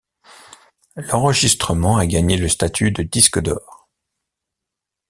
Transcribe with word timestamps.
L'enregistrement 0.95 1.97
a 1.97 2.07
gagné 2.07 2.35
le 2.35 2.49
statut 2.49 2.89
de 2.91 3.03
disque 3.03 3.39
d'or. 3.39 3.87